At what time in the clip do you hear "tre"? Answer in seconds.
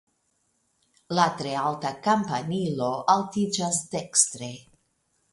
1.41-1.51